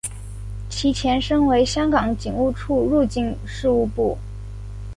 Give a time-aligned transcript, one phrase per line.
[0.67, 4.17] 其前身为香港警务处入境事务部。